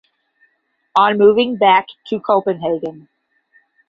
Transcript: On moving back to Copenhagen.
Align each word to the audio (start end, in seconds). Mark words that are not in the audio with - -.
On 0.95 1.15
moving 1.15 1.57
back 1.57 1.85
to 2.07 2.19
Copenhagen. 2.19 3.07